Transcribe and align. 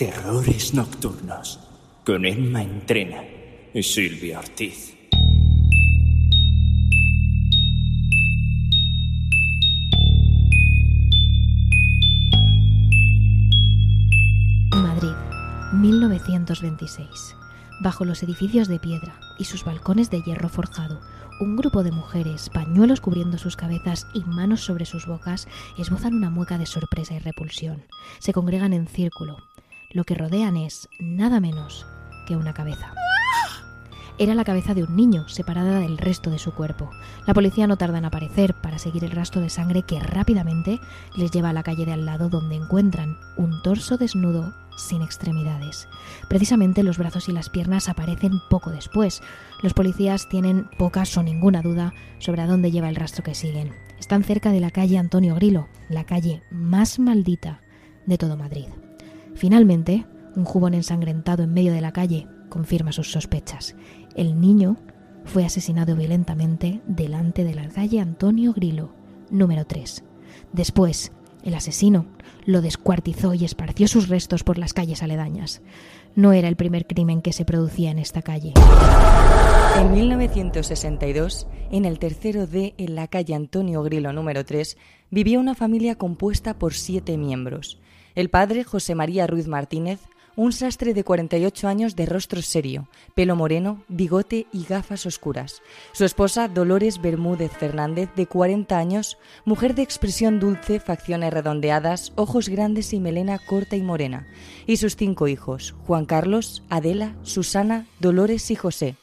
Terrores 0.00 0.72
Nocturnos 0.72 1.60
con 2.06 2.24
Emma 2.24 2.62
Entrena 2.62 3.22
y 3.74 3.82
Silvia 3.82 4.38
Ortiz. 4.38 4.96
Madrid, 14.72 15.12
1926. 15.74 17.36
Bajo 17.82 18.06
los 18.06 18.22
edificios 18.22 18.68
de 18.68 18.78
piedra 18.78 19.20
y 19.38 19.44
sus 19.44 19.66
balcones 19.66 20.08
de 20.08 20.22
hierro 20.22 20.48
forjado, 20.48 20.98
un 21.40 21.56
grupo 21.56 21.82
de 21.82 21.92
mujeres, 21.92 22.48
pañuelos 22.48 23.00
cubriendo 23.00 23.36
sus 23.36 23.56
cabezas 23.56 24.06
y 24.14 24.24
manos 24.24 24.62
sobre 24.62 24.84
sus 24.84 25.06
bocas, 25.06 25.48
esbozan 25.78 26.14
una 26.14 26.30
mueca 26.30 26.56
de 26.56 26.64
sorpresa 26.64 27.14
y 27.14 27.18
repulsión. 27.18 27.84
Se 28.18 28.32
congregan 28.32 28.72
en 28.72 28.86
círculo. 28.86 29.38
Lo 29.92 30.04
que 30.04 30.14
rodean 30.14 30.56
es 30.56 30.88
nada 31.00 31.40
menos 31.40 31.84
que 32.28 32.36
una 32.36 32.54
cabeza. 32.54 32.94
Era 34.18 34.34
la 34.34 34.44
cabeza 34.44 34.72
de 34.72 34.84
un 34.84 34.94
niño, 34.94 35.28
separada 35.28 35.80
del 35.80 35.98
resto 35.98 36.30
de 36.30 36.38
su 36.38 36.52
cuerpo. 36.52 36.90
La 37.26 37.34
policía 37.34 37.66
no 37.66 37.76
tarda 37.76 37.98
en 37.98 38.04
aparecer 38.04 38.54
para 38.54 38.78
seguir 38.78 39.02
el 39.02 39.10
rastro 39.10 39.40
de 39.40 39.50
sangre 39.50 39.82
que 39.82 39.98
rápidamente 39.98 40.78
les 41.16 41.32
lleva 41.32 41.48
a 41.48 41.52
la 41.52 41.64
calle 41.64 41.86
de 41.86 41.94
al 41.94 42.04
lado 42.04 42.28
donde 42.28 42.54
encuentran 42.54 43.16
un 43.36 43.62
torso 43.62 43.96
desnudo 43.96 44.54
sin 44.76 45.02
extremidades. 45.02 45.88
Precisamente 46.28 46.84
los 46.84 46.98
brazos 46.98 47.28
y 47.28 47.32
las 47.32 47.48
piernas 47.48 47.88
aparecen 47.88 48.40
poco 48.48 48.70
después. 48.70 49.22
Los 49.62 49.74
policías 49.74 50.28
tienen 50.28 50.68
pocas 50.78 51.16
o 51.16 51.22
ninguna 51.22 51.62
duda 51.62 51.94
sobre 52.18 52.42
a 52.42 52.46
dónde 52.46 52.70
lleva 52.70 52.90
el 52.90 52.96
rastro 52.96 53.24
que 53.24 53.34
siguen. 53.34 53.74
Están 53.98 54.22
cerca 54.22 54.52
de 54.52 54.60
la 54.60 54.70
calle 54.70 54.98
Antonio 54.98 55.34
Grilo, 55.34 55.66
la 55.88 56.04
calle 56.04 56.42
más 56.52 57.00
maldita 57.00 57.62
de 58.06 58.18
todo 58.18 58.36
Madrid. 58.36 58.66
Finalmente, 59.40 60.04
un 60.36 60.44
jubón 60.44 60.74
ensangrentado 60.74 61.42
en 61.42 61.54
medio 61.54 61.72
de 61.72 61.80
la 61.80 61.92
calle 61.92 62.26
confirma 62.50 62.92
sus 62.92 63.10
sospechas. 63.10 63.74
El 64.14 64.38
niño 64.38 64.76
fue 65.24 65.46
asesinado 65.46 65.96
violentamente 65.96 66.82
delante 66.86 67.42
de 67.42 67.54
la 67.54 67.66
calle 67.70 68.00
Antonio 68.00 68.52
Grilo, 68.52 68.92
número 69.30 69.64
3. 69.64 70.04
Después, 70.52 71.12
el 71.42 71.54
asesino 71.54 72.04
lo 72.44 72.60
descuartizó 72.60 73.32
y 73.32 73.46
esparció 73.46 73.88
sus 73.88 74.10
restos 74.10 74.44
por 74.44 74.58
las 74.58 74.74
calles 74.74 75.02
aledañas. 75.02 75.62
No 76.14 76.34
era 76.34 76.46
el 76.46 76.56
primer 76.56 76.86
crimen 76.86 77.22
que 77.22 77.32
se 77.32 77.46
producía 77.46 77.90
en 77.90 77.98
esta 77.98 78.20
calle. 78.20 78.52
En 79.78 79.90
1962, 79.90 81.46
en 81.70 81.86
el 81.86 81.98
tercero 81.98 82.46
D, 82.46 82.74
en 82.76 82.94
la 82.94 83.08
calle 83.08 83.34
Antonio 83.34 83.82
Grilo 83.84 84.12
número 84.12 84.44
3, 84.44 84.76
vivía 85.10 85.38
una 85.38 85.54
familia 85.54 85.94
compuesta 85.94 86.58
por 86.58 86.74
siete 86.74 87.16
miembros. 87.16 87.80
El 88.14 88.30
padre, 88.30 88.64
José 88.64 88.94
María 88.94 89.26
Ruiz 89.26 89.46
Martínez, 89.46 90.00
un 90.36 90.52
sastre 90.52 90.94
de 90.94 91.04
48 91.04 91.68
años 91.68 91.96
de 91.96 92.06
rostro 92.06 92.40
serio, 92.40 92.88
pelo 93.14 93.36
moreno, 93.36 93.82
bigote 93.88 94.46
y 94.52 94.64
gafas 94.64 95.04
oscuras. 95.06 95.60
Su 95.92 96.04
esposa, 96.04 96.48
Dolores 96.48 97.02
Bermúdez 97.02 97.52
Fernández, 97.52 98.08
de 98.16 98.26
40 98.26 98.78
años, 98.78 99.18
mujer 99.44 99.74
de 99.74 99.82
expresión 99.82 100.40
dulce, 100.40 100.80
facciones 100.80 101.32
redondeadas, 101.32 102.12
ojos 102.16 102.48
grandes 102.48 102.92
y 102.92 103.00
melena 103.00 103.38
corta 103.38 103.76
y 103.76 103.82
morena. 103.82 104.26
Y 104.66 104.78
sus 104.78 104.96
cinco 104.96 105.28
hijos, 105.28 105.74
Juan 105.86 106.06
Carlos, 106.06 106.62
Adela, 106.70 107.16
Susana, 107.22 107.86
Dolores 107.98 108.50
y 108.50 108.54
José. 108.54 108.96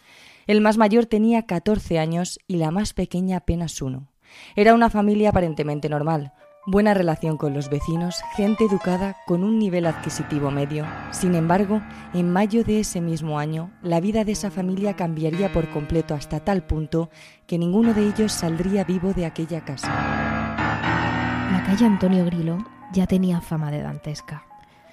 El 0.47 0.61
más 0.61 0.78
mayor 0.78 1.05
tenía 1.05 1.45
14 1.45 2.00
años 2.00 2.39
y 2.47 2.55
la 2.55 2.72
más 2.72 2.94
pequeña 2.94 3.38
apenas 3.38 3.81
uno. 3.81 4.08
Era 4.55 4.73
una 4.73 4.89
familia 4.89 5.30
aparentemente 5.30 5.89
normal, 5.89 6.33
buena 6.67 6.93
relación 6.93 7.38
con 7.38 7.53
los 7.53 7.69
vecinos, 7.69 8.22
gente 8.35 8.66
educada 8.66 9.16
con 9.25 9.45
un 9.45 9.57
nivel 9.57 9.85
adquisitivo 9.85 10.51
medio. 10.51 10.85
Sin 11.11 11.33
embargo, 11.33 11.81
en 12.13 12.31
mayo 12.31 12.66
de 12.66 12.81
ese 12.81 13.00
mismo 13.00 13.39
año, 13.39 13.72
la 13.81 14.01
vida 14.01 14.25
de 14.25 14.33
esa 14.33 14.51
familia 14.51 14.97
cambiaría 14.97 15.51
por 15.53 15.69
completo 15.69 16.13
hasta 16.13 16.41
tal 16.41 16.67
punto 16.67 17.09
que 17.47 17.57
ninguno 17.57 17.94
de 17.94 18.06
ellos 18.06 18.33
saldría 18.33 18.83
vivo 18.83 19.13
de 19.13 19.25
aquella 19.25 19.63
casa. 19.63 19.88
La 19.88 21.63
calle 21.66 21.85
Antonio 21.85 22.25
Grilo 22.25 22.57
ya 22.91 23.07
tenía 23.07 23.39
fama 23.39 23.72
de 23.72 23.81
dantesca. 23.81 24.44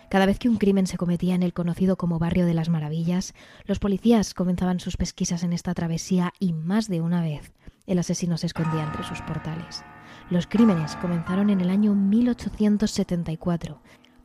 Cada 0.08 0.26
vez 0.26 0.38
que 0.38 0.48
un 0.48 0.58
crimen 0.58 0.86
se 0.86 0.96
cometía 0.96 1.34
en 1.34 1.42
el 1.42 1.52
conocido 1.52 1.96
como 1.96 2.20
Barrio 2.20 2.46
de 2.46 2.54
las 2.54 2.68
Maravillas, 2.68 3.34
los 3.64 3.80
policías 3.80 4.32
comenzaban 4.32 4.78
sus 4.78 4.96
pesquisas 4.96 5.42
en 5.42 5.52
esta 5.52 5.74
travesía 5.74 6.32
y 6.38 6.52
más 6.52 6.86
de 6.86 7.00
una 7.00 7.20
vez 7.20 7.52
el 7.86 7.98
asesino 7.98 8.38
se 8.38 8.46
escondía 8.46 8.84
entre 8.84 9.02
sus 9.02 9.20
portales. 9.22 9.84
Los 10.30 10.46
crímenes 10.46 10.96
comenzaron 10.96 11.50
en 11.50 11.60
el 11.60 11.68
año 11.68 11.94
1874, 11.94 13.82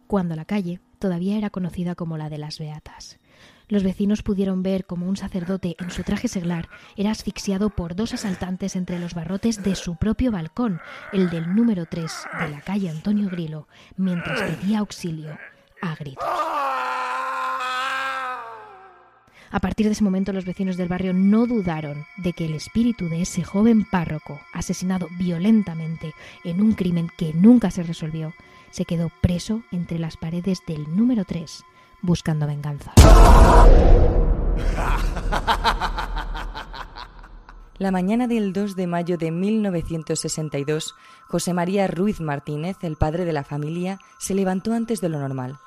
cuando 0.07 0.35
la 0.35 0.45
calle 0.45 0.79
todavía 0.97 1.37
era 1.37 1.49
conocida 1.49 1.95
como 1.95 2.17
la 2.17 2.29
de 2.29 2.37
las 2.37 2.57
Beatas. 2.57 3.19
Los 3.67 3.83
vecinos 3.83 4.23
pudieron 4.23 4.63
ver 4.63 4.85
cómo 4.85 5.07
un 5.07 5.17
sacerdote 5.17 5.75
en 5.77 5.91
su 5.91 6.03
traje 6.03 6.27
seglar 6.27 6.69
era 6.95 7.11
asfixiado 7.11 7.69
por 7.69 7.95
dos 7.95 8.13
asaltantes 8.13 8.75
entre 8.75 8.97
los 8.97 9.13
barrotes 9.13 9.61
de 9.61 9.75
su 9.75 9.97
propio 9.97 10.31
balcón, 10.31 10.79
el 11.11 11.29
del 11.29 11.53
número 11.53 11.85
3 11.85 12.11
de 12.39 12.49
la 12.49 12.61
calle 12.61 12.89
Antonio 12.89 13.29
Grilo, 13.29 13.67
mientras 13.97 14.41
pedía 14.41 14.79
auxilio 14.79 15.37
a 15.81 15.95
gritos. 15.95 16.25
A 19.51 19.59
partir 19.59 19.87
de 19.87 19.93
ese 19.93 20.03
momento 20.03 20.31
los 20.31 20.45
vecinos 20.45 20.77
del 20.77 20.89
barrio 20.89 21.11
no 21.13 21.47
dudaron 21.47 22.05
de 22.17 22.33
que 22.33 22.45
el 22.45 22.53
espíritu 22.53 23.09
de 23.09 23.23
ese 23.23 23.43
joven 23.43 23.83
párroco, 23.83 24.39
asesinado 24.53 25.07
violentamente 25.17 26.13
en 26.43 26.61
un 26.61 26.73
crimen 26.73 27.09
que 27.17 27.33
nunca 27.33 27.71
se 27.71 27.81
resolvió, 27.81 28.33
se 28.69 28.85
quedó 28.85 29.11
preso 29.21 29.63
entre 29.71 29.97
las 29.97 30.17
paredes 30.17 30.59
del 30.67 30.95
número 30.95 31.25
3, 31.25 31.63
buscando 32.01 32.45
venganza. 32.45 32.93
La 37.79 37.91
mañana 37.91 38.27
del 38.27 38.51
2 38.51 38.75
de 38.75 38.87
mayo 38.87 39.17
de 39.17 39.31
1962, 39.31 40.95
José 41.29 41.53
María 41.53 41.87
Ruiz 41.87 42.19
Martínez, 42.19 42.75
el 42.81 42.97
padre 42.97 43.23
de 43.23 43.31
la 43.31 43.45
familia, 43.45 43.99
se 44.19 44.35
levantó 44.35 44.73
antes 44.73 44.99
de 44.99 45.07
lo 45.07 45.17
normal. 45.17 45.57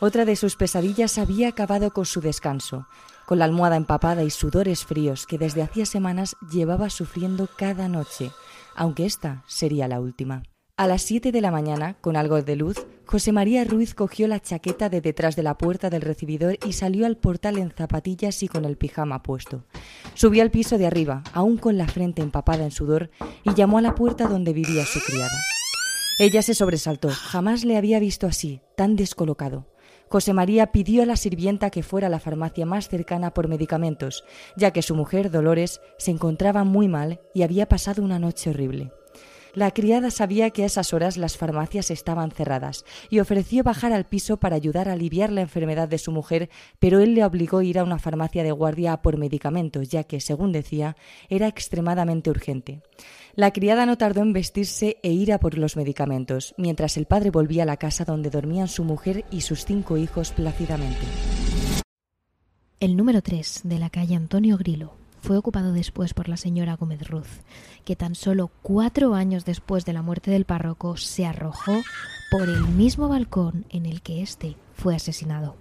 Otra 0.00 0.24
de 0.24 0.36
sus 0.36 0.54
pesadillas 0.54 1.18
había 1.18 1.48
acabado 1.48 1.92
con 1.92 2.06
su 2.06 2.20
descanso, 2.20 2.86
con 3.26 3.40
la 3.40 3.46
almohada 3.46 3.76
empapada 3.76 4.22
y 4.22 4.30
sudores 4.30 4.84
fríos 4.84 5.26
que 5.26 5.38
desde 5.38 5.62
hacía 5.62 5.86
semanas 5.86 6.36
llevaba 6.52 6.88
sufriendo 6.88 7.48
cada 7.56 7.88
noche, 7.88 8.30
aunque 8.76 9.06
esta 9.06 9.42
sería 9.48 9.88
la 9.88 10.00
última. 10.00 10.44
A 10.76 10.86
las 10.86 11.02
siete 11.02 11.32
de 11.32 11.40
la 11.40 11.50
mañana, 11.50 11.94
con 12.00 12.16
algo 12.16 12.40
de 12.40 12.54
luz, 12.54 12.86
José 13.06 13.32
María 13.32 13.64
Ruiz 13.64 13.96
cogió 13.96 14.28
la 14.28 14.38
chaqueta 14.38 14.88
de 14.88 15.00
detrás 15.00 15.34
de 15.34 15.42
la 15.42 15.58
puerta 15.58 15.90
del 15.90 16.02
recibidor 16.02 16.56
y 16.64 16.74
salió 16.74 17.04
al 17.04 17.16
portal 17.16 17.58
en 17.58 17.72
zapatillas 17.72 18.44
y 18.44 18.48
con 18.48 18.64
el 18.64 18.76
pijama 18.76 19.24
puesto. 19.24 19.64
Subió 20.14 20.42
al 20.44 20.52
piso 20.52 20.78
de 20.78 20.86
arriba, 20.86 21.24
aún 21.32 21.56
con 21.56 21.76
la 21.76 21.88
frente 21.88 22.22
empapada 22.22 22.62
en 22.62 22.70
sudor, 22.70 23.10
y 23.42 23.54
llamó 23.54 23.78
a 23.78 23.82
la 23.82 23.96
puerta 23.96 24.28
donde 24.28 24.52
vivía 24.52 24.86
su 24.86 25.00
criada. 25.00 25.40
Ella 26.20 26.42
se 26.42 26.54
sobresaltó. 26.54 27.10
Jamás 27.10 27.64
le 27.64 27.76
había 27.76 27.98
visto 27.98 28.28
así, 28.28 28.60
tan 28.76 28.94
descolocado. 28.94 29.66
José 30.08 30.32
María 30.32 30.72
pidió 30.72 31.02
a 31.02 31.06
la 31.06 31.16
sirvienta 31.16 31.70
que 31.70 31.82
fuera 31.82 32.06
a 32.06 32.10
la 32.10 32.20
farmacia 32.20 32.64
más 32.64 32.88
cercana 32.88 33.34
por 33.34 33.48
medicamentos, 33.48 34.24
ya 34.56 34.70
que 34.72 34.82
su 34.82 34.94
mujer, 34.94 35.30
Dolores, 35.30 35.80
se 35.98 36.10
encontraba 36.10 36.64
muy 36.64 36.88
mal 36.88 37.20
y 37.34 37.42
había 37.42 37.68
pasado 37.68 38.02
una 38.02 38.18
noche 38.18 38.50
horrible. 38.50 38.92
La 39.58 39.72
criada 39.72 40.12
sabía 40.12 40.50
que 40.50 40.62
a 40.62 40.66
esas 40.66 40.94
horas 40.94 41.16
las 41.16 41.36
farmacias 41.36 41.90
estaban 41.90 42.30
cerradas 42.30 42.84
y 43.10 43.18
ofreció 43.18 43.64
bajar 43.64 43.92
al 43.92 44.06
piso 44.06 44.36
para 44.36 44.54
ayudar 44.54 44.88
a 44.88 44.92
aliviar 44.92 45.32
la 45.32 45.40
enfermedad 45.40 45.88
de 45.88 45.98
su 45.98 46.12
mujer, 46.12 46.48
pero 46.78 47.00
él 47.00 47.16
le 47.16 47.24
obligó 47.24 47.58
a 47.58 47.64
ir 47.64 47.80
a 47.80 47.82
una 47.82 47.98
farmacia 47.98 48.44
de 48.44 48.52
guardia 48.52 48.92
a 48.92 49.02
por 49.02 49.16
medicamentos, 49.16 49.88
ya 49.88 50.04
que, 50.04 50.20
según 50.20 50.52
decía, 50.52 50.94
era 51.28 51.48
extremadamente 51.48 52.30
urgente. 52.30 52.82
La 53.34 53.52
criada 53.52 53.84
no 53.84 53.98
tardó 53.98 54.22
en 54.22 54.32
vestirse 54.32 54.98
e 55.02 55.10
ir 55.10 55.32
a 55.32 55.40
por 55.40 55.58
los 55.58 55.76
medicamentos, 55.76 56.54
mientras 56.56 56.96
el 56.96 57.06
padre 57.06 57.30
volvía 57.30 57.64
a 57.64 57.66
la 57.66 57.78
casa 57.78 58.04
donde 58.04 58.30
dormían 58.30 58.68
su 58.68 58.84
mujer 58.84 59.24
y 59.32 59.40
sus 59.40 59.64
cinco 59.64 59.96
hijos 59.96 60.30
plácidamente. 60.30 61.04
El 62.78 62.96
número 62.96 63.22
3 63.22 63.62
de 63.64 63.78
la 63.80 63.90
calle 63.90 64.14
Antonio 64.14 64.56
Grilo 64.56 64.97
fue 65.28 65.36
ocupado 65.36 65.74
después 65.74 66.14
por 66.14 66.26
la 66.30 66.38
señora 66.38 66.76
Gómez 66.76 67.06
Ruz, 67.06 67.42
que 67.84 67.96
tan 67.96 68.14
solo 68.14 68.50
cuatro 68.62 69.12
años 69.12 69.44
después 69.44 69.84
de 69.84 69.92
la 69.92 70.00
muerte 70.00 70.30
del 70.30 70.46
párroco 70.46 70.96
se 70.96 71.26
arrojó 71.26 71.82
por 72.30 72.48
el 72.48 72.66
mismo 72.68 73.08
balcón 73.08 73.66
en 73.68 73.84
el 73.84 74.00
que 74.00 74.22
éste 74.22 74.56
fue 74.72 74.96
asesinado. 74.96 75.56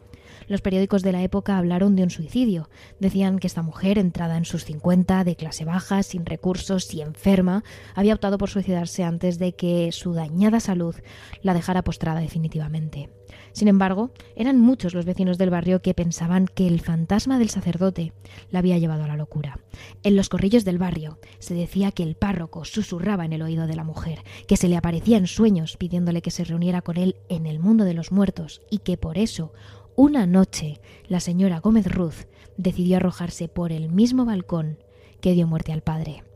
Los 0.48 0.62
periódicos 0.62 1.04
de 1.04 1.12
la 1.12 1.22
época 1.22 1.58
hablaron 1.58 1.98
de 1.98 2.04
un 2.04 2.10
suicidio. 2.10 2.70
Decían 3.02 3.40
que 3.40 3.48
esta 3.48 3.62
mujer, 3.62 3.98
entrada 3.98 4.38
en 4.38 4.46
sus 4.46 4.64
50, 4.64 5.26
de 5.26 5.36
clase 5.36 5.66
baja, 5.66 6.02
sin 6.02 6.26
recursos 6.26 6.94
y 6.94 7.02
enferma, 7.02 7.66
había 7.94 8.14
optado 8.14 8.38
por 8.38 8.50
suicidarse 8.50 9.04
antes 9.04 9.38
de 9.38 9.54
que 9.54 9.92
su 9.92 10.14
dañada 10.14 10.62
salud 10.62 10.96
la 11.42 11.54
dejara 11.54 11.84
postrada 11.84 12.22
definitivamente. 12.22 13.10
Sin 13.58 13.70
embargo, 13.70 14.12
eran 14.36 14.62
muchos 14.62 14.94
los 14.94 15.06
vecinos 15.06 15.40
del 15.40 15.50
barrio 15.50 15.82
que 15.82 15.96
pensaban 15.96 16.46
que 16.46 16.68
el 16.68 16.80
fantasma 16.80 17.40
del 17.40 17.50
sacerdote 17.50 18.14
la 18.52 18.60
había 18.60 18.78
llevado 18.78 19.04
a 19.04 19.08
la 19.08 19.16
locura. 19.16 19.58
En 20.04 20.16
los 20.16 20.30
corrillos 20.30 20.64
del 20.64 20.78
barrio 20.78 21.18
se 21.40 21.56
decía 21.56 21.92
que 21.92 22.04
el 22.04 22.14
párroco 22.14 22.66
susurraba 22.66 23.26
en 23.26 23.34
el 23.34 23.42
oído 23.42 23.66
de 23.66 23.76
la 23.76 23.84
mujer, 23.84 24.20
que 24.48 24.58
se 24.58 24.68
le 24.68 24.78
aparecía 24.78 25.18
en 25.18 25.26
sueños 25.26 25.76
pidiéndole 25.76 26.22
que 26.22 26.30
se 26.30 26.44
reuniera 26.44 26.84
con 26.84 26.98
él 26.98 27.16
en 27.30 27.48
el 27.48 27.58
mundo 27.58 27.84
de 27.84 27.96
los 27.96 28.12
muertos 28.12 28.62
y 28.70 28.78
que 28.78 28.96
por 28.96 29.18
eso 29.18 29.54
una 29.96 30.28
noche 30.28 30.80
la 31.08 31.20
señora 31.20 31.60
Gómez 31.60 31.92
Ruz 31.92 32.28
decidió 32.58 32.98
arrojarse 32.98 33.48
por 33.48 33.72
el 33.72 33.90
mismo 33.90 34.24
balcón 34.24 34.78
que 35.20 35.34
dio 35.34 35.48
muerte 35.48 35.74
al 35.74 35.82
padre. 35.82 36.27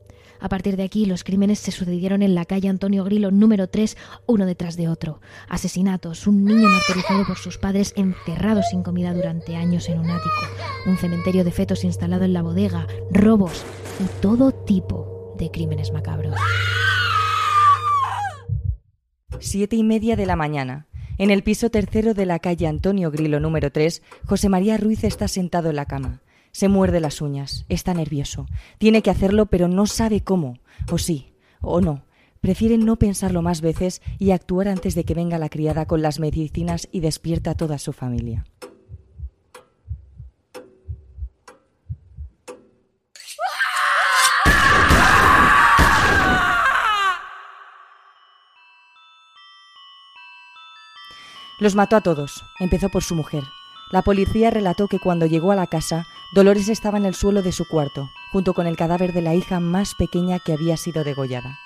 A 0.42 0.50
partir 0.50 0.76
de 0.76 0.84
aquí, 0.84 1.06
los 1.06 1.24
crímenes 1.24 1.60
se 1.60 1.72
sucedieron 1.72 2.24
en 2.24 2.34
la 2.34 2.46
calle 2.46 2.68
Antonio 2.68 3.04
Grilo 3.04 3.30
número 3.30 3.70
3, 3.70 3.96
uno 4.26 4.48
detrás 4.48 4.76
de 4.76 4.90
otro. 4.90 5.22
Asesinatos, 5.48 6.26
un 6.26 6.44
niño 6.44 6.68
martirizado 6.68 7.26
por 7.28 7.38
sus 7.38 7.60
padres 7.60 7.94
encerrado 7.96 8.64
sin 8.64 8.82
comida 8.82 9.14
durante 9.14 9.56
años 9.56 9.88
en 9.88 10.00
un 10.00 10.10
ático, 10.10 10.42
un 10.88 10.98
cementerio 10.98 11.44
de 11.44 11.52
fetos 11.52 11.84
instalado 11.84 12.26
en 12.26 12.34
la 12.34 12.42
bodega, 12.42 12.88
robos 13.12 13.64
y 14.04 14.22
todo 14.22 14.52
tipo 14.52 15.36
de 15.38 15.52
crímenes 15.52 15.94
macabros. 15.94 16.36
Siete 19.40 19.76
y 19.76 19.84
media 19.84 20.16
de 20.16 20.26
la 20.26 20.36
mañana. 20.36 20.88
En 21.20 21.30
el 21.30 21.44
piso 21.44 21.70
tercero 21.70 22.16
de 22.16 22.26
la 22.26 22.40
calle 22.40 22.66
Antonio 22.66 23.12
Grilo 23.12 23.40
número 23.40 23.72
3, 23.72 24.02
José 24.26 24.50
María 24.50 24.78
Ruiz 24.78 25.04
está 25.04 25.28
sentado 25.28 25.70
en 25.70 25.76
la 25.76 25.86
cama. 25.86 26.22
Se 26.52 26.68
muerde 26.68 27.00
las 27.00 27.22
uñas, 27.22 27.66
está 27.70 27.94
nervioso. 27.94 28.46
Tiene 28.78 29.02
que 29.02 29.10
hacerlo, 29.10 29.46
pero 29.46 29.68
no 29.68 29.86
sabe 29.86 30.22
cómo. 30.22 30.60
O 30.92 30.98
sí, 30.98 31.34
o 31.62 31.82
no. 31.82 32.04
Prefiere 32.42 32.78
no 32.78 32.98
pensarlo 32.98 33.42
más 33.42 33.62
veces 33.62 34.02
y 34.18 34.32
actuar 34.32 34.68
antes 34.68 34.96
de 34.96 35.04
que 35.04 35.14
venga 35.14 35.38
la 35.38 35.50
criada 35.50 35.86
con 35.86 36.02
las 36.02 36.20
medicinas 36.20 36.88
y 36.92 37.00
despierta 37.00 37.52
a 37.52 37.56
toda 37.56 37.78
su 37.78 37.94
familia. 37.94 38.46
Los 51.62 51.76
mató 51.76 51.96
a 51.96 52.02
todos. 52.02 52.44
Empezó 52.60 52.90
por 52.90 53.04
su 53.04 53.14
mujer. 53.14 53.44
La 53.92 54.02
policía 54.02 54.50
relató 54.50 54.88
que 54.88 54.98
cuando 54.98 55.28
llegó 55.28 55.52
a 55.52 55.56
la 55.56 55.68
casa, 55.68 56.08
Dolores 56.34 56.70
estaba 56.70 56.98
en 56.98 57.04
el 57.04 57.14
suelo 57.14 57.42
de 57.42 57.52
su 57.52 57.68
cuarto, 57.68 58.10
junto 58.32 58.54
con 58.54 58.66
el 58.66 58.78
cadáver 58.78 59.12
de 59.12 59.22
la 59.22 59.36
hija 59.36 59.60
más 59.60 59.96
pequeña 59.96 60.40
que 60.40 60.54
había 60.54 60.78
sido 60.78 61.04
degollada. 61.04 61.60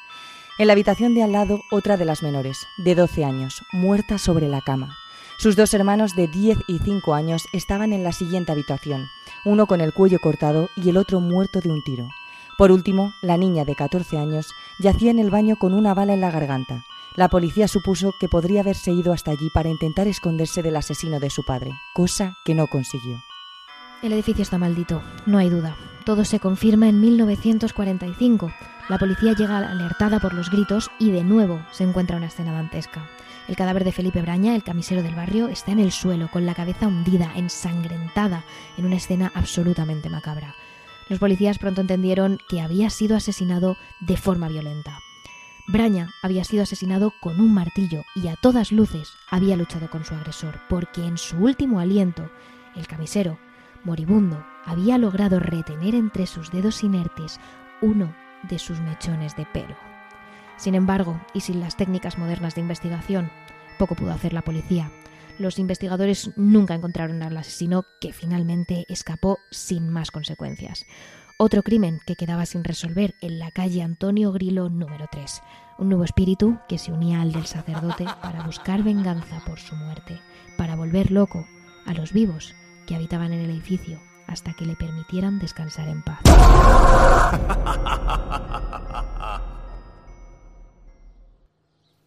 En 0.57 0.65
la 0.65 0.73
habitación 0.73 1.13
de 1.13 1.21
al 1.21 1.33
lado, 1.33 1.62
otra 1.69 1.97
de 1.97 2.06
las 2.06 2.23
menores, 2.23 2.65
de 2.77 2.95
12 2.95 3.25
años, 3.25 3.62
muerta 3.71 4.17
sobre 4.17 4.47
la 4.47 4.62
cama. 4.62 4.97
Sus 5.38 5.56
dos 5.56 5.71
hermanos 5.75 6.15
de 6.15 6.27
10 6.27 6.57
y 6.67 6.79
5 6.79 7.13
años 7.13 7.44
estaban 7.53 7.94
en 7.94 8.03
la 8.03 8.12
siguiente 8.12 8.53
habitación, 8.53 9.07
uno 9.44 9.67
con 9.67 9.81
el 9.81 9.94
cuello 9.94 10.19
cortado 10.19 10.69
y 10.75 10.89
el 10.89 10.97
otro 10.97 11.19
muerto 11.19 11.62
de 11.62 11.69
un 11.69 11.83
tiro. 11.83 12.07
Por 12.57 12.71
último, 12.71 13.13
la 13.21 13.38
niña 13.38 13.65
de 13.65 13.75
14 13.75 14.17
años 14.17 14.47
yacía 14.79 15.12
en 15.12 15.19
el 15.19 15.29
baño 15.29 15.57
con 15.57 15.75
una 15.75 15.94
bala 15.94 16.13
en 16.15 16.21
la 16.21 16.31
garganta. 16.31 16.85
La 17.15 17.29
policía 17.29 17.67
supuso 17.67 18.15
que 18.19 18.29
podría 18.29 18.62
haberse 18.62 18.91
ido 18.91 19.13
hasta 19.13 19.29
allí 19.29 19.51
para 19.53 19.69
intentar 19.69 20.07
esconderse 20.07 20.63
del 20.63 20.77
asesino 20.77 21.19
de 21.19 21.29
su 21.29 21.44
padre, 21.44 21.71
cosa 21.94 22.38
que 22.44 22.56
no 22.56 22.65
consiguió. 22.65 23.21
El 24.01 24.13
edificio 24.13 24.44
está 24.44 24.57
maldito, 24.57 25.01
no 25.25 25.38
hay 25.38 25.50
duda. 25.50 25.75
Todo 26.06 26.25
se 26.25 26.39
confirma 26.39 26.88
en 26.88 27.00
1945. 27.00 28.51
La 28.89 29.00
policía 29.00 29.33
llega 29.33 29.57
alertada 29.57 30.19
por 30.19 30.33
los 30.33 30.51
gritos 30.51 30.92
y 31.00 31.12
de 31.12 31.24
nuevo 31.24 31.59
se 31.71 31.83
encuentra 31.83 32.18
una 32.18 32.27
escena 32.27 32.51
dantesca. 32.51 33.07
El 33.47 33.56
cadáver 33.56 33.83
de 33.83 33.92
Felipe 33.92 34.21
Braña, 34.21 34.56
el 34.56 34.63
camisero 34.63 35.01
del 35.01 35.15
barrio, 35.15 35.47
está 35.47 35.71
en 35.71 35.80
el 35.80 35.92
suelo, 35.92 36.30
con 36.31 36.45
la 36.45 36.53
cabeza 36.53 36.88
hundida, 36.88 37.31
ensangrentada, 37.36 38.44
en 38.77 38.86
una 38.86 38.97
escena 38.97 39.31
absolutamente 39.33 40.09
macabra. 40.09 40.56
Los 41.09 41.19
policías 41.19 41.57
pronto 41.57 41.81
entendieron 41.81 42.39
que 42.50 42.62
había 42.62 42.89
sido 42.89 43.15
asesinado 43.15 43.77
de 44.01 44.18
forma 44.18 44.48
violenta. 44.48 45.00
Braña 45.68 46.13
había 46.21 46.44
sido 46.44 46.63
asesinado 46.63 47.12
con 47.21 47.39
un 47.39 47.53
martillo 47.53 48.03
y 48.15 48.27
a 48.27 48.36
todas 48.36 48.71
luces 48.71 49.13
había 49.30 49.57
luchado 49.57 49.89
con 49.89 50.06
su 50.06 50.13
agresor, 50.13 50.59
porque 50.69 51.06
en 51.06 51.18
su 51.18 51.38
último 51.38 51.80
aliento, 51.80 52.30
el 52.75 52.88
camisero, 52.88 53.39
moribundo, 53.85 54.45
había 54.65 54.97
logrado 54.97 55.39
retener 55.39 55.95
entre 55.95 56.25
sus 56.27 56.51
dedos 56.51 56.83
inertes 56.83 57.39
uno 57.81 58.13
de 58.43 58.59
sus 58.59 58.79
mechones 58.81 59.35
de 59.35 59.45
pelo. 59.45 59.75
Sin 60.57 60.75
embargo, 60.75 61.19
y 61.33 61.41
sin 61.41 61.59
las 61.59 61.77
técnicas 61.77 62.17
modernas 62.17 62.55
de 62.55 62.61
investigación, 62.61 63.29
poco 63.77 63.95
pudo 63.95 64.11
hacer 64.11 64.33
la 64.33 64.41
policía. 64.41 64.91
Los 65.37 65.59
investigadores 65.59 66.31
nunca 66.37 66.75
encontraron 66.75 67.21
al 67.23 67.35
asesino 67.35 67.83
que 67.99 68.13
finalmente 68.13 68.85
escapó 68.87 69.37
sin 69.51 69.89
más 69.89 70.11
consecuencias. 70.11 70.85
Otro 71.38 71.63
crimen 71.63 71.99
que 72.05 72.15
quedaba 72.15 72.45
sin 72.45 72.63
resolver 72.63 73.15
en 73.21 73.39
la 73.39 73.51
calle 73.51 73.81
Antonio 73.81 74.31
Grilo 74.31 74.69
número 74.69 75.07
3. 75.11 75.41
Un 75.77 75.89
nuevo 75.89 76.05
espíritu 76.05 76.57
que 76.69 76.77
se 76.77 76.93
unía 76.93 77.21
al 77.21 77.33
del 77.33 77.45
sacerdote 77.45 78.05
para 78.21 78.43
buscar 78.43 78.83
venganza 78.83 79.43
por 79.45 79.59
su 79.59 79.75
muerte, 79.75 80.21
para 80.57 80.77
volver 80.77 81.11
loco 81.11 81.45
a 81.85 81.93
los 81.93 82.13
vivos 82.13 82.55
que 82.85 82.95
habitaban 82.95 83.33
en 83.33 83.41
el 83.41 83.49
edificio 83.49 83.99
hasta 84.27 84.53
que 84.53 84.65
le 84.65 84.75
permitieran 84.75 85.39
descansar 85.39 85.87
en 85.87 86.03
paz. 86.03 86.19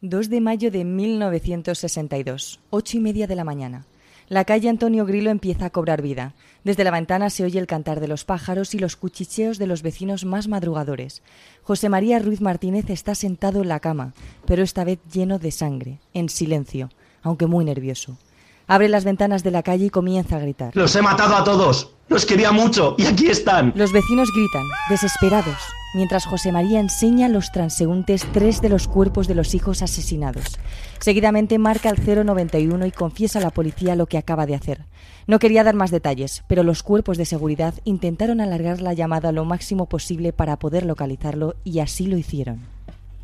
2 0.01 0.31
de 0.31 0.41
mayo 0.41 0.71
de 0.71 0.85
1962, 0.85 2.61
ocho 2.71 2.97
y 2.97 3.01
media 3.01 3.27
de 3.27 3.35
la 3.35 3.43
mañana. 3.45 3.85
La 4.29 4.45
calle 4.45 4.69
Antonio 4.69 5.07
Grilo 5.07 5.31
empieza 5.31 5.65
a 5.67 5.71
cobrar 5.71 6.03
vida. 6.03 6.35
Desde 6.63 6.85
la 6.85 6.91
ventana 6.91 7.31
se 7.31 7.45
oye 7.45 7.59
el 7.59 7.67
cantar 7.67 7.99
de 7.99 8.09
los 8.09 8.25
pájaros 8.25 8.75
y 8.75 8.79
los 8.79 8.95
cuchicheos 8.95 9.59
de 9.59 9.67
los 9.67 9.83
vecinos 9.83 10.27
más 10.27 10.49
madrugadores. 10.49 11.23
José 11.63 11.89
María 11.89 12.19
Ruiz 12.19 12.43
Martínez 12.43 12.91
está 12.91 13.15
sentado 13.15 13.63
en 13.63 13.69
la 13.69 13.81
cama, 13.81 14.13
pero 14.45 14.63
esta 14.63 14.85
vez 14.85 14.99
lleno 15.11 15.39
de 15.39 15.51
sangre, 15.51 15.99
en 16.13 16.29
silencio, 16.29 16.91
aunque 17.23 17.47
muy 17.47 17.65
nervioso. 17.65 18.19
Abre 18.71 18.91
las 18.91 19.05
ventanas 19.05 19.43
de 19.43 19.51
la 19.51 19.63
calle 19.63 19.87
y 19.87 19.91
comienza 19.91 20.37
a 20.37 20.41
gritar. 20.41 20.77
Los 20.77 20.95
he 20.95 21.01
matado 21.01 21.35
a 21.35 21.43
todos. 21.43 21.95
Los 22.09 22.27
quería 22.27 22.53
mucho 22.53 22.97
y 22.99 23.07
aquí 23.07 23.29
están. 23.29 23.73
Los 23.75 23.93
vecinos 23.93 24.31
gritan, 24.31 24.67
desesperados, 24.91 25.57
mientras 25.95 26.27
José 26.27 26.53
María 26.53 26.79
enseña 26.79 27.27
a 27.27 27.29
los 27.31 27.51
transeúntes 27.51 28.27
tres 28.33 28.61
de 28.61 28.69
los 28.69 28.87
cuerpos 28.87 29.27
de 29.27 29.35
los 29.35 29.55
hijos 29.55 29.81
asesinados. 29.81 30.59
Seguidamente 31.01 31.59
marca 31.59 31.89
el 31.89 32.27
091 32.27 32.85
y 32.85 32.91
confiesa 32.91 33.39
a 33.39 33.43
la 33.43 33.51
policía 33.51 33.97
lo 33.97 34.07
que 34.07 34.19
acaba 34.19 34.45
de 34.45 34.55
hacer. 34.55 34.85
No 35.27 35.39
quería 35.39 35.65
dar 35.65 35.75
más 35.75 35.91
detalles, 35.91 36.45
pero 36.47 36.63
los 36.63 36.83
cuerpos 36.83 37.17
de 37.17 37.25
seguridad 37.25 37.73
intentaron 37.85 38.43
alargar 38.43 38.83
la 38.83 38.93
llamada 38.93 39.33
lo 39.33 39.47
máximo 39.47 39.87
posible 39.87 40.35
para 40.35 40.59
poder 40.59 40.85
localizarlo 40.85 41.57
y 41.65 41.81
así 41.81 42.07
lo 42.07 42.19
hicieron. 42.19 42.78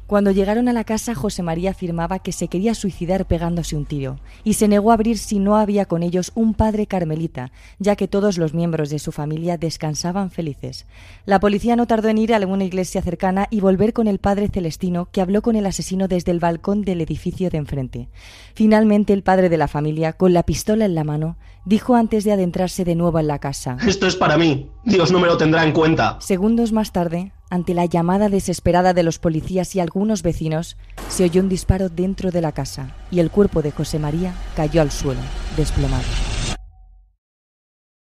Cuando 0.07 0.31
llegaron 0.33 0.69
a 0.69 0.75
la 0.75 0.85
casa, 0.85 1.15
José 1.15 1.43
María 1.43 1.71
afirmaba 1.71 2.19
que 2.19 2.33
se 2.33 2.49
quería 2.49 2.75
suicidar 2.75 3.27
pegándose 3.27 3.75
un 3.75 3.87
tiro, 3.87 4.19
y 4.45 4.55
se 4.55 4.69
negó 4.69 4.91
a 4.91 4.95
abrir 4.95 5.17
si 5.17 5.39
no 5.39 5.57
había 5.57 5.87
con 5.87 6.03
ellos 6.03 6.31
un 6.35 6.53
padre 6.53 6.87
carmelita, 6.87 7.53
ya 7.79 7.97
que 7.97 8.07
todos 8.07 8.37
los 8.37 8.53
miembros 8.53 8.91
de 8.91 8.99
su 8.99 9.13
familia 9.13 9.57
descansaban 9.57 10.31
felices. 10.31 10.87
La 11.25 11.41
policía 11.41 11.75
no 11.75 11.87
tardó 11.87 12.09
en 12.09 12.19
ir 12.19 12.35
a 12.35 12.37
alguna 12.37 12.65
iglesia 12.65 13.01
cercana 13.01 13.47
y 13.51 13.61
volver 13.61 13.95
con 13.95 14.07
el 14.07 14.19
padre 14.19 14.49
Celestino, 14.49 15.09
que 15.11 15.23
habló 15.23 15.41
con 15.41 15.57
el 15.57 15.65
asesino 15.65 16.07
desde 16.07 16.33
el 16.33 16.39
balcón 16.39 16.83
del 16.83 17.01
edificio 17.01 17.49
de 17.49 17.59
enfrente. 17.59 18.09
Finalmente, 18.55 19.15
el 19.15 19.23
padre 19.23 19.49
de 19.49 19.57
la 19.57 19.69
familia, 19.69 20.13
con 20.13 20.35
la 20.35 20.43
pistola 20.43 20.85
en 20.85 20.95
la 20.95 21.05
mano, 21.05 21.39
dijo 21.65 21.95
antes 21.95 22.25
de 22.25 22.33
adentrarse 22.33 22.85
de 22.85 22.95
nuevo 22.95 23.19
en 23.19 23.27
la 23.27 23.39
casa. 23.39 23.79
Esto 23.87 24.07
es 24.07 24.17
para 24.17 24.37
mí. 24.37 24.71
Dios 24.85 25.11
no 25.11 25.19
me 25.19 25.29
lo 25.29 25.39
tendrá 25.39 25.65
en 25.65 25.73
cuenta. 25.73 26.19
Segundos 26.21 26.73
más 26.73 26.93
tarde, 26.93 27.33
ante 27.55 27.73
la 27.73 27.87
llamada 27.87 28.29
desesperada 28.29 28.95
de 28.95 29.05
los 29.05 29.21
policías 29.21 29.77
y 29.77 29.81
algunos 29.81 30.25
vecinos, 30.25 30.77
se 31.09 31.23
oyó 31.23 31.41
un 31.41 31.49
disparo 31.49 31.89
dentro 31.89 32.33
de 32.33 32.41
la 32.41 32.51
casa 32.51 32.97
y 33.13 33.21
el 33.21 33.31
cuerpo 33.31 33.63
de 33.63 33.71
José 33.71 34.01
María 34.01 34.35
cayó 34.57 34.83
al 34.83 34.91
suelo, 34.91 35.21
desplomado. 35.57 36.03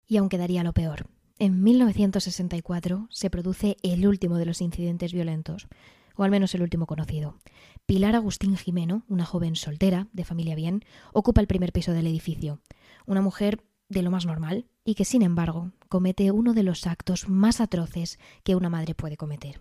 Y 0.06 0.16
aún 0.16 0.30
quedaría 0.30 0.64
lo 0.64 0.72
peor. 0.72 1.06
En 1.38 1.62
1964 1.62 3.08
se 3.10 3.28
produce 3.28 3.76
el 3.82 4.06
último 4.06 4.38
de 4.38 4.46
los 4.46 4.62
incidentes 4.62 5.12
violentos, 5.12 5.68
o 6.16 6.24
al 6.24 6.30
menos 6.30 6.54
el 6.54 6.62
último 6.62 6.86
conocido. 6.86 7.36
Pilar 7.84 8.16
Agustín 8.16 8.56
Jimeno, 8.56 9.04
una 9.06 9.26
joven 9.26 9.54
soltera, 9.54 10.08
de 10.14 10.24
familia 10.24 10.54
bien, 10.54 10.82
ocupa 11.12 11.42
el 11.42 11.46
primer 11.46 11.72
piso 11.72 11.92
del 11.92 12.06
edificio. 12.06 12.60
Una 13.04 13.20
mujer 13.20 13.62
de 13.90 14.00
lo 14.00 14.10
más 14.10 14.24
normal 14.24 14.64
y 14.84 14.94
que, 14.94 15.04
sin 15.04 15.22
embargo, 15.22 15.70
comete 15.88 16.30
uno 16.30 16.54
de 16.54 16.62
los 16.62 16.86
actos 16.86 17.28
más 17.28 17.60
atroces 17.60 18.18
que 18.42 18.56
una 18.56 18.70
madre 18.70 18.94
puede 18.94 19.16
cometer, 19.16 19.60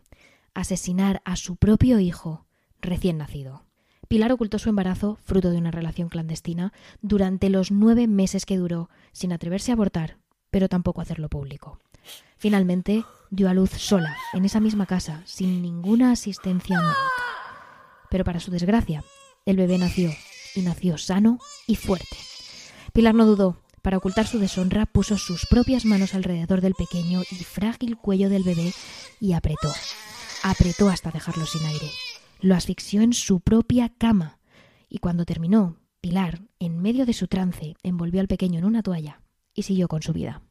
asesinar 0.54 1.22
a 1.26 1.36
su 1.36 1.56
propio 1.56 2.00
hijo 2.00 2.46
recién 2.82 3.18
nacido. 3.18 3.64
Pilar 4.08 4.32
ocultó 4.32 4.60
su 4.60 4.70
embarazo, 4.70 5.20
fruto 5.24 5.52
de 5.52 5.58
una 5.58 5.72
relación 5.72 6.10
clandestina, 6.10 6.74
durante 7.02 7.50
los 7.50 7.72
nueve 7.72 8.08
meses 8.08 8.46
que 8.46 8.58
duró, 8.58 8.90
sin 9.14 9.32
atreverse 9.32 9.72
a 9.72 9.76
abortar, 9.76 10.18
pero 10.50 10.68
tampoco 10.68 11.00
hacerlo 11.00 11.30
público. 11.30 11.80
Finalmente, 12.38 13.06
dio 13.30 13.48
a 13.48 13.54
luz 13.54 13.70
sola, 13.70 14.18
en 14.34 14.44
esa 14.44 14.60
misma 14.60 14.86
casa, 14.86 15.22
sin 15.26 15.62
ninguna 15.62 16.12
asistencia 16.12 16.78
médica. 16.78 16.98
Pero 18.10 18.26
para 18.26 18.42
su 18.42 18.52
desgracia, 18.52 19.06
el 19.46 19.56
bebé 19.56 19.78
nació, 19.78 20.12
y 20.56 20.62
nació 20.62 20.98
sano 20.98 21.40
y 21.66 21.78
fuerte. 21.78 22.18
Pilar 22.92 23.16
no 23.16 23.26
dudó 23.26 23.61
para 23.82 23.98
ocultar 23.98 24.28
su 24.28 24.40
deshonra, 24.40 24.86
puso 24.86 25.18
sus 25.18 25.46
propias 25.46 25.86
manos 25.86 26.14
alrededor 26.14 26.62
del 26.62 26.74
pequeño 26.74 27.22
y 27.32 27.36
frágil 27.44 27.98
cuello 27.98 28.30
del 28.30 28.44
bebé 28.44 28.74
y 29.20 29.34
apretó. 29.34 29.72
Apretó 30.44 30.90
hasta 30.90 31.12
dejarlo 31.12 31.46
sin 31.46 31.66
aire. 31.66 31.90
Lo 32.40 32.56
asfixió 32.56 33.02
en 33.02 33.14
su 33.14 33.40
propia 33.40 33.90
cama 33.90 34.40
y 34.90 35.00
cuando 35.00 35.26
terminó, 35.26 35.78
Pilar, 36.02 36.42
en 36.58 36.82
medio 36.82 37.06
de 37.06 37.14
su 37.14 37.28
trance, 37.28 37.76
envolvió 37.84 38.22
al 38.22 38.28
pequeño 38.28 38.58
en 38.58 38.66
una 38.66 38.82
toalla 38.82 39.22
y 39.54 39.64
siguió 39.64 39.88
con 39.88 40.02
su 40.02 40.14
vida. 40.14 40.42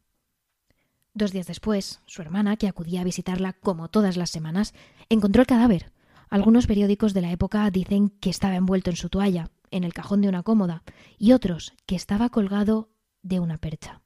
Dos 1.12 1.32
días 1.32 1.48
después, 1.48 2.00
su 2.06 2.22
hermana, 2.22 2.56
que 2.56 2.68
acudía 2.68 3.00
a 3.00 3.04
visitarla 3.04 3.54
como 3.54 3.88
todas 3.88 4.16
las 4.16 4.30
semanas, 4.30 4.74
encontró 5.08 5.42
el 5.42 5.48
cadáver. 5.48 5.92
Algunos 6.28 6.68
periódicos 6.68 7.14
de 7.14 7.22
la 7.22 7.32
época 7.32 7.68
dicen 7.72 8.10
que 8.10 8.30
estaba 8.30 8.54
envuelto 8.54 8.90
en 8.90 8.96
su 8.96 9.08
toalla, 9.08 9.50
en 9.72 9.82
el 9.82 9.92
cajón 9.92 10.20
de 10.20 10.28
una 10.28 10.44
cómoda, 10.44 10.84
y 11.18 11.32
otros 11.32 11.74
que 11.86 11.96
estaba 11.96 12.30
colgado 12.30 12.90
de 13.22 13.40
una 13.40 13.58
percha. 13.58 14.00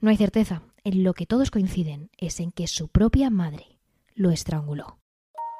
No 0.00 0.10
hay 0.10 0.16
certeza, 0.16 0.62
en 0.84 1.02
lo 1.02 1.14
que 1.14 1.26
todos 1.26 1.50
coinciden 1.50 2.10
es 2.18 2.40
en 2.40 2.52
que 2.52 2.66
su 2.66 2.88
propia 2.88 3.30
madre 3.30 3.78
lo 4.14 4.30
estranguló. 4.30 4.98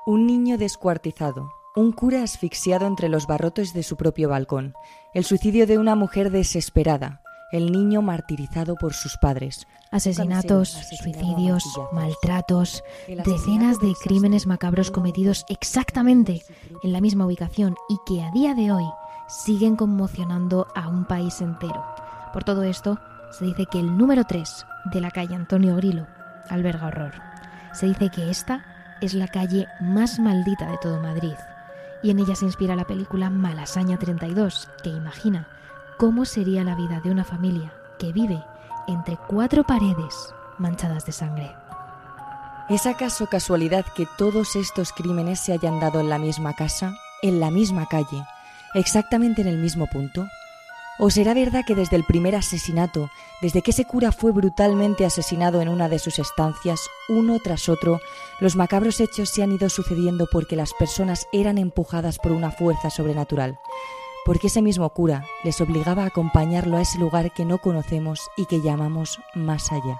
Un 0.07 0.27
niño 0.27 0.59
descuartizado, 0.59 1.51
un 1.77 1.93
cura 1.93 2.23
asfixiado 2.23 2.87
entre 2.87 3.09
los 3.09 3.27
barrotes 3.27 3.73
de 3.73 3.83
su 3.83 3.97
propio 3.97 4.29
balcón, 4.29 4.75
el 5.15 5.25
suicidio 5.25 5.67
de 5.67 5.79
una 5.79 5.97
mujer 5.97 6.31
desesperada, 6.31 7.23
el 7.53 7.73
niño 7.73 8.03
martirizado 8.03 8.75
por 8.77 8.95
sus 8.95 9.17
padres. 9.17 9.67
Asesinatos, 9.91 10.71
suicidios, 11.01 11.65
maltratos, 11.93 12.83
decenas 13.25 13.79
de 13.79 13.95
crímenes 14.03 14.47
macabros 14.47 14.91
cometidos 14.91 15.47
exactamente 15.49 16.43
en 16.83 16.93
la 16.93 17.01
misma 17.01 17.27
ubicación 17.27 17.77
y 17.89 17.99
que 18.07 18.23
a 18.23 18.31
día 18.33 18.55
de 18.55 18.73
hoy 18.73 18.85
siguen 19.29 19.77
conmocionando 19.77 20.67
a 20.75 20.89
un 20.89 21.07
país 21.07 21.41
entero. 21.41 21.85
Por 22.35 22.43
todo 22.43 22.65
esto, 22.65 22.99
se 23.31 23.45
dice 23.45 23.67
que 23.67 23.79
el 23.79 23.97
número 23.97 24.25
3 24.25 24.67
de 24.87 25.01
la 25.01 25.13
calle 25.13 25.37
Antonio 25.37 25.77
Grilo 25.77 26.09
alberga 26.51 26.89
horror. 26.89 27.13
Se 27.73 27.87
dice 27.87 28.11
que 28.11 28.29
esta 28.29 28.65
es 29.01 29.15
la 29.15 29.29
calle 29.29 29.69
más 29.81 30.19
maldita 30.19 30.67
de 30.67 30.77
todo 30.79 31.01
Madrid 31.01 31.37
y 32.03 32.11
en 32.11 32.19
ella 32.19 32.35
se 32.35 32.45
inspira 32.45 32.75
la 32.75 32.89
película 32.89 33.31
Malasaña 33.31 33.99
32, 33.99 34.69
que 34.83 34.91
imagina 34.91 35.47
cómo 35.97 36.25
sería 36.25 36.65
la 36.65 36.75
vida 36.75 37.01
de 37.01 37.13
una 37.13 37.23
familia 37.23 37.73
que 38.01 38.13
vive 38.13 38.45
entre 38.89 39.17
cuatro 39.17 39.63
paredes 39.63 40.35
manchadas 40.59 41.07
de 41.07 41.13
sangre. 41.13 41.55
¿Es 42.69 42.85
acaso 42.87 43.29
casualidad 43.29 43.87
que 43.95 44.09
todos 44.19 44.57
estos 44.57 44.93
crímenes 44.93 45.39
se 45.39 45.53
hayan 45.53 45.79
dado 45.79 46.01
en 46.01 46.09
la 46.09 46.19
misma 46.19 46.53
casa, 46.55 46.95
en 47.23 47.39
la 47.39 47.53
misma 47.53 47.87
calle, 47.87 48.27
exactamente 48.75 49.43
en 49.43 49.49
el 49.49 49.59
mismo 49.59 49.87
punto? 49.87 50.27
¿O 50.99 51.11
será 51.11 51.35
verdad 51.35 51.65
que 51.67 51.75
desde 51.75 51.97
el 51.97 52.05
primer 52.05 52.37
asesinato, 52.37 53.11
desde 53.43 53.63
que 53.63 53.73
ese 53.73 53.85
cura 53.85 54.13
fue 54.13 54.31
brutalmente 54.31 55.05
asesinado 55.05 55.61
en 55.61 55.69
una 55.69 55.89
de 55.89 55.99
sus 55.99 56.21
estancias, 56.21 56.81
uno 57.09 57.41
tras 57.43 57.69
otro, 57.69 58.01
los 58.39 58.55
macabros 58.55 59.01
hechos 59.01 59.31
se 59.31 59.43
han 59.43 59.51
ido 59.51 59.69
sucediendo 59.69 60.29
porque 60.31 60.55
las 60.55 60.73
personas 60.73 61.27
eran 61.33 61.59
empujadas 61.59 62.19
por 62.19 62.31
una 62.31 62.53
fuerza 62.53 62.91
sobrenatural? 62.91 63.59
Porque 64.25 64.47
ese 64.47 64.63
mismo 64.63 64.89
cura 64.91 65.25
les 65.43 65.61
obligaba 65.61 66.05
a 66.05 66.07
acompañarlo 66.07 66.77
a 66.77 66.83
ese 66.83 66.99
lugar 66.99 67.33
que 67.33 67.45
no 67.45 67.59
conocemos 67.59 68.21
y 68.37 68.47
que 68.47 68.63
llamamos 68.63 69.19
más 69.35 69.73
allá. 69.73 69.99